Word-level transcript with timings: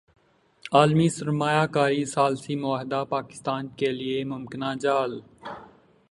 عالمی 0.71 1.07
سرمایہ 1.09 1.65
کاری 1.73 2.03
ثالثی 2.05 2.55
معاہدہ 2.55 3.03
پاکستان 3.09 3.67
کیلئے 3.77 4.23
ممکنہ 4.23 4.73
جال 4.81 5.19